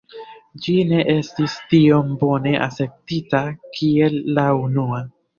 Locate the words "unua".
4.63-5.03